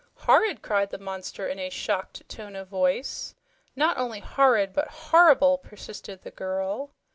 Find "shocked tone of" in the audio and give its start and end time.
1.69-2.69